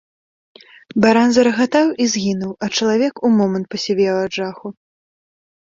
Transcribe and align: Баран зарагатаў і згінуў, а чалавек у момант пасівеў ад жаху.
Баран 1.03 1.33
зарагатаў 1.35 1.85
і 2.05 2.09
згінуў, 2.13 2.51
а 2.63 2.71
чалавек 2.79 3.13
у 3.29 3.31
момант 3.37 3.65
пасівеў 3.77 4.15
ад 4.23 4.31
жаху. 4.39 4.67